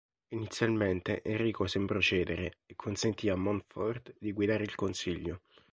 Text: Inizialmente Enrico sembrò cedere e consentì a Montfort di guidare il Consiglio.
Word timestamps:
Inizialmente 0.29 1.21
Enrico 1.23 1.67
sembrò 1.67 1.99
cedere 1.99 2.61
e 2.65 2.75
consentì 2.75 3.29
a 3.29 3.35
Montfort 3.35 4.15
di 4.17 4.31
guidare 4.31 4.63
il 4.63 4.73
Consiglio. 4.73 5.41